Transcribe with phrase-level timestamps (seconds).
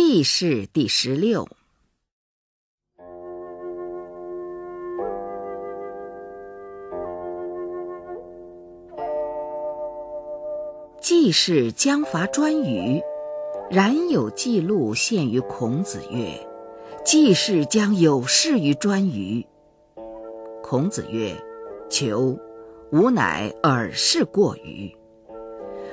[0.00, 1.48] 记事第十六。
[11.00, 13.02] 季氏将伐专羽，
[13.68, 16.46] 然有记录献于孔子曰
[17.04, 19.44] ：“季氏将有事于专羽。”
[20.62, 21.34] 孔子曰
[21.90, 22.38] ：“求，
[22.92, 24.96] 吾乃尔事过于。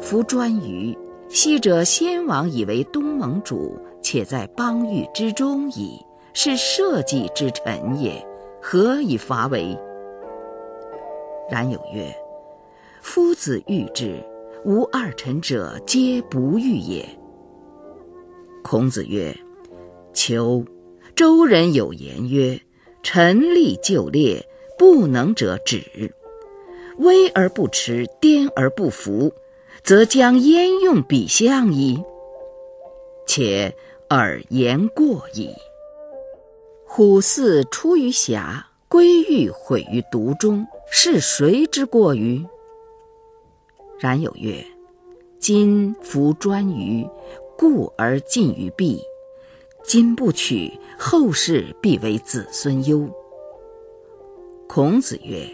[0.00, 0.96] 夫专羽。”
[1.32, 8.26] 昔者先王以为东盟主，且在邦域之中矣，是社稷之臣也，
[8.60, 9.78] 何以伐为？
[11.48, 12.12] 然有曰：
[13.00, 14.20] 夫子欲之，
[14.64, 17.08] 无二臣者，皆不欲也。
[18.64, 19.32] 孔子曰：
[20.12, 20.64] 求。
[21.14, 22.60] 周人有言曰：
[23.04, 24.44] 臣立就列，
[24.76, 26.12] 不能者止。
[26.98, 29.32] 威而不持，颠而不服。
[29.82, 32.02] 则将焉用彼相矣？
[33.26, 33.74] 且
[34.08, 35.50] 尔言过矣。
[36.84, 42.44] 虎兕出于峡，归欲毁于毒中，是谁之过于？
[43.98, 44.64] 然有曰：
[45.38, 47.06] 今弗专于，
[47.56, 49.00] 故而近于弊。
[49.84, 53.08] 今不取，后世必为子孙忧。
[54.68, 55.48] 孔子曰：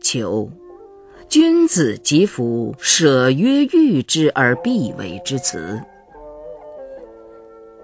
[0.00, 0.48] 求。
[1.28, 5.80] 君子及夫舍曰欲之而必为之辞。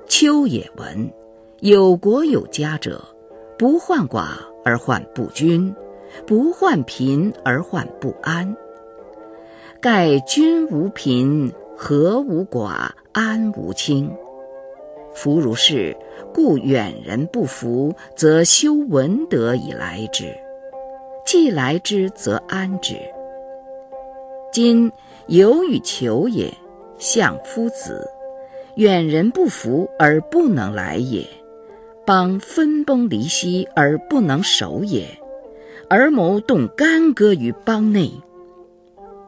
[0.07, 1.13] 秋也闻，
[1.61, 3.03] 有国有家者，
[3.59, 4.29] 不患寡
[4.65, 5.75] 而患不均，
[6.25, 8.57] 不患贫而患不安。
[9.81, 14.11] 盖君无贫，和无寡，安无倾。
[15.13, 15.95] 夫如是，
[16.33, 20.27] 故远人不服，则修文德以来之；
[21.27, 22.95] 既来之，则安之。
[24.53, 24.93] 今
[25.29, 26.53] 有与求也，
[26.99, 28.07] 相夫子，
[28.77, 31.25] 远人不服而不能来也；
[32.05, 35.07] 邦分崩离析而不能守也，
[35.89, 38.11] 而谋动干戈于邦内。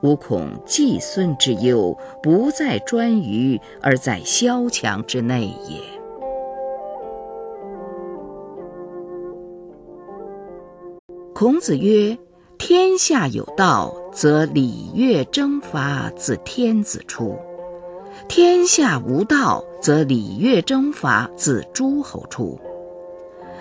[0.03, 5.81] 吾恐季孙之忧，不在专于，而在萧墙之内也。
[11.33, 12.19] 孔子曰。
[12.67, 17.37] 天下有道，则礼乐征伐自天子出；
[18.27, 22.59] 天下无道，则礼乐征伐自诸侯出。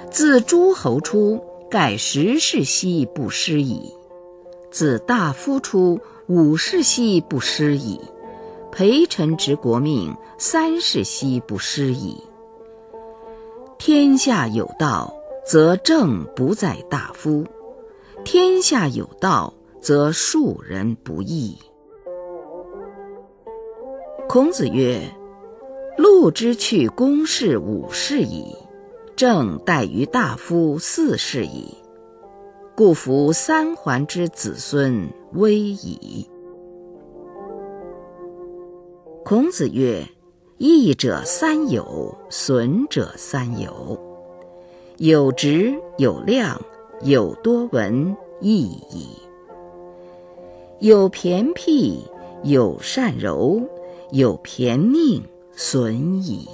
[0.09, 3.94] 自诸侯出，盖十世兮不失矣；
[4.72, 8.00] 自大夫出，五世兮不失矣；
[8.72, 12.24] 陪臣执国命，三世兮不失矣。
[13.78, 15.13] 天下有道，
[15.46, 17.44] 则政不在大夫。
[18.24, 21.58] 天下有道，则庶人不易。
[24.30, 25.02] 孔子曰
[25.98, 28.56] ：“禄之去公事五世矣，
[29.16, 31.78] 政待于大夫四世矣，
[32.76, 36.30] 故夫三桓之子孙危矣。”
[39.26, 40.08] 孔子曰
[40.58, 44.00] ：“益者三有，损者三有。
[44.98, 46.62] 有直，有量。”
[47.02, 48.62] 有多闻益
[48.92, 49.08] 矣，
[50.80, 52.00] 有偏僻，
[52.44, 53.62] 有善柔，
[54.12, 55.22] 有偏佞，
[55.54, 56.48] 损矣。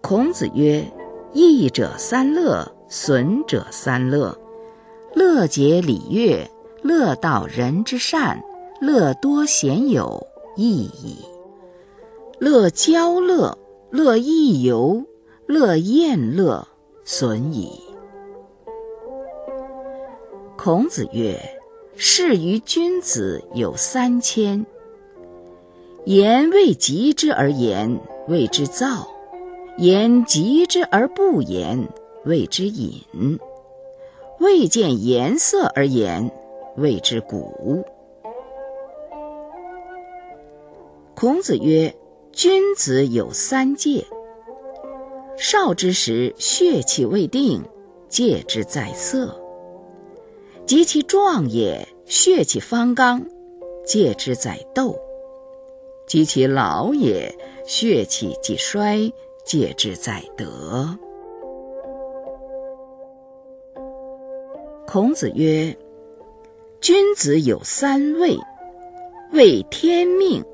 [0.00, 0.84] 孔子曰
[1.32, 4.36] ：“益者三乐，损者三乐。
[5.14, 6.48] 乐结礼乐，
[6.82, 8.42] 乐道人之善，
[8.80, 11.18] 乐多贤友，益矣。
[12.40, 13.56] 乐交乐，
[13.90, 15.04] 乐益游，
[15.46, 16.66] 乐宴乐。”
[17.10, 17.72] 损矣。
[20.58, 21.40] 孔子曰
[21.96, 24.66] ：“事于君子有三千。
[26.04, 27.98] 言未及之而言，
[28.28, 29.08] 谓之躁；
[29.78, 31.88] 言及之而不言，
[32.26, 33.38] 谓之隐；
[34.38, 36.30] 未见颜色而言，
[36.76, 37.86] 谓之古。”
[41.16, 41.94] 孔子曰
[42.32, 44.04] ：“君子有三戒。”
[45.40, 47.62] 少之时，血气未定，
[48.08, 49.28] 戒之在色；
[50.66, 53.24] 及其壮也，血气方刚，
[53.86, 54.96] 戒之在斗；
[56.08, 57.32] 及其老也，
[57.64, 59.08] 血气既衰，
[59.44, 60.88] 戒之在德。
[64.88, 65.72] 孔子曰
[66.82, 68.36] ：“君子有三畏：
[69.30, 70.44] 畏天命，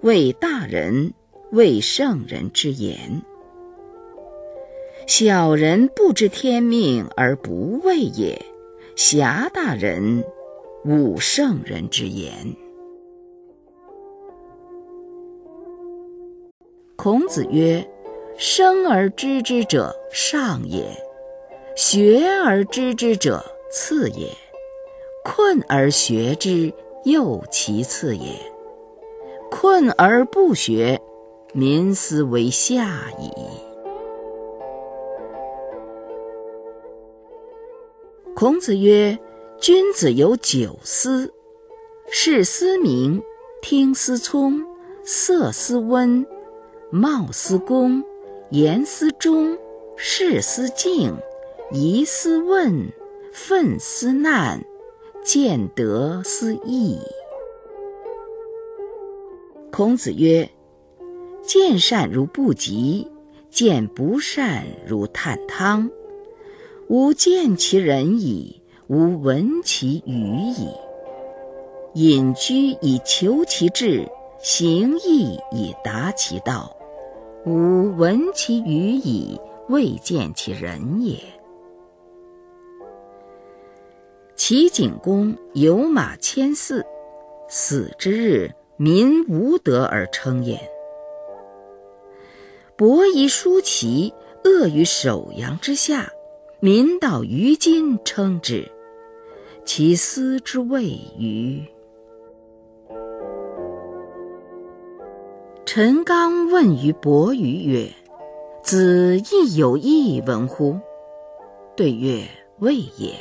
[0.00, 1.14] 畏大人，
[1.52, 3.22] 畏圣人之言。”
[5.06, 8.40] 小人不知天命而不畏也，
[8.96, 10.24] 侠大人，
[10.84, 12.32] 吾圣人之言。
[16.96, 17.86] 孔子曰
[18.38, 20.86] ：“生而知之者上也，
[21.76, 24.28] 学而知之者次也，
[25.24, 26.72] 困而学之
[27.04, 28.30] 又其次也。
[29.50, 31.00] 困而不学，
[31.52, 33.30] 民斯为下矣。”
[38.42, 39.16] 孔子曰
[39.62, 41.32] ：“君子有九思：
[42.10, 43.22] 视思明，
[43.62, 44.60] 听思聪，
[45.04, 46.26] 色思温。”
[46.90, 48.02] 貌思恭，
[48.50, 49.56] 言思忠，
[49.96, 51.16] 事思敬，
[51.70, 52.92] 疑思问，
[53.32, 54.64] 愤思难，
[55.22, 56.98] 见得思义。
[59.70, 60.50] 孔子曰
[61.46, 63.08] ：“见善如不及，
[63.50, 65.88] 见不善如探汤。
[66.88, 70.68] 吾见其人矣，吾闻其语矣。
[71.94, 74.06] 隐居以求其志，
[74.40, 76.74] 行义以达其道。”
[77.44, 81.18] 吾闻其语矣，未见其人也。
[84.36, 86.84] 齐景公有马千驷，
[87.48, 90.60] 死之日，民无德而称焉。
[92.76, 94.14] 伯夷叔齐，
[94.44, 96.12] 恶于首阳之下，
[96.64, 98.70] 民道于今称之，
[99.64, 101.60] 其斯之谓与？
[105.66, 107.90] 陈刚问于伯鱼曰
[108.62, 110.78] ：“子亦有一文乎？”
[111.76, 112.22] 对曰
[112.60, 113.12] ：“未也。”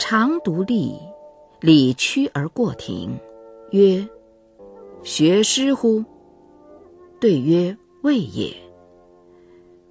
[0.00, 0.94] 常独立，
[1.60, 3.20] 礼屈而过庭，
[3.72, 4.08] 曰
[5.04, 6.02] ：“学诗乎？”
[7.20, 8.50] 对曰：“未也。”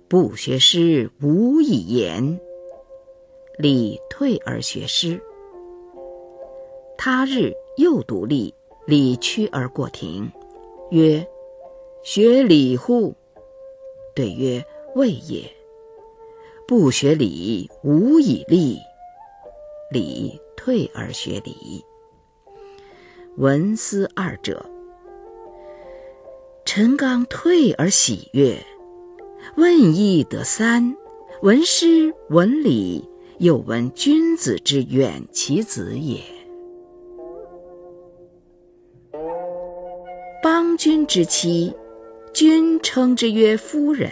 [0.09, 2.39] 不学诗，无以言。
[3.57, 5.19] 礼退而学诗。
[6.97, 8.53] 他日又独立，
[8.85, 10.31] 礼屈而过庭。
[10.91, 11.27] 曰：
[12.03, 13.13] 学礼乎？
[14.15, 14.63] 对曰：
[14.95, 15.43] 未也。
[16.65, 18.77] 不学礼，无以立。
[19.91, 21.83] 礼退而学礼。
[23.35, 24.65] 文思二者。
[26.63, 28.57] 陈刚退而喜悦，
[29.55, 30.95] 问一得三，
[31.41, 33.07] 闻诗闻礼，
[33.39, 36.21] 又闻君子之远其子也。
[40.43, 41.73] 邦君之妻，
[42.33, 44.11] 君称之曰夫人；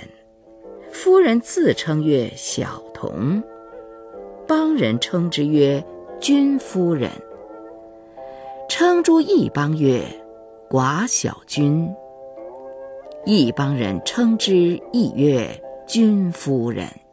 [0.91, 3.43] 夫人自称曰小童，
[4.47, 5.83] 邦人称之曰
[6.19, 7.11] 君夫人。
[8.67, 10.03] 称诸异邦曰
[10.67, 11.87] 寡小君，
[13.25, 17.04] 一帮人称之亦曰君夫人。